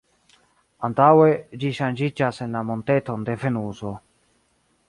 [0.87, 1.27] Antaŭe
[1.65, 3.97] ĝi ŝanĝiĝas en la monteton de Venuso.